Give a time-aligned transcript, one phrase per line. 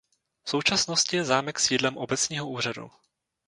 [0.43, 2.91] V současnosti je zámek sídlem obecního úřadu.